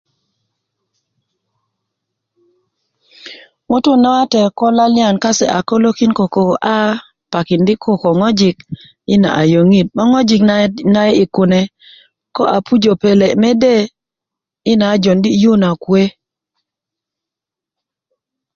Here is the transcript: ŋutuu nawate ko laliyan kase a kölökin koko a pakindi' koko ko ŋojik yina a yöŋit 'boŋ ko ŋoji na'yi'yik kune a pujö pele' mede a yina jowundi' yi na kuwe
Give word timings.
ŋutuu 3.69 3.97
nawate 4.01 4.41
ko 4.57 4.65
laliyan 4.77 5.15
kase 5.23 5.45
a 5.57 5.59
kölökin 5.67 6.11
koko 6.19 6.41
a 6.73 6.75
pakindi' 7.33 7.81
koko 7.83 7.95
ko 8.03 8.09
ŋojik 8.19 8.57
yina 9.09 9.29
a 9.39 9.41
yöŋit 9.53 9.87
'boŋ 9.91 10.07
ko 10.09 10.11
ŋoji 10.13 10.35
na'yi'yik 10.93 11.29
kune 11.35 11.59
a 12.55 12.57
pujö 12.65 12.93
pele' 13.01 13.37
mede 13.41 13.75
a 13.89 13.89
yina 14.67 14.87
jowundi' 15.03 15.37
yi 15.41 15.51
na 15.61 15.69
kuwe 15.83 16.03